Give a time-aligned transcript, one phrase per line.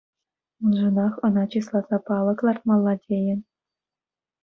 [0.63, 3.41] Уншӑнах ӑна чысласа палӑк лартмалла тейӗн.